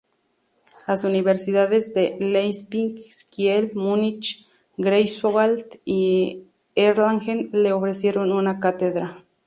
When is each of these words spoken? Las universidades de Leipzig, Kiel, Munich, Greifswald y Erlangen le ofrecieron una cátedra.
Las 0.87 1.03
universidades 1.03 1.93
de 1.93 2.17
Leipzig, 2.19 2.99
Kiel, 3.29 3.71
Munich, 3.75 4.47
Greifswald 4.75 5.79
y 5.85 6.45
Erlangen 6.73 7.49
le 7.53 7.71
ofrecieron 7.71 8.31
una 8.31 8.59
cátedra. 8.59 9.23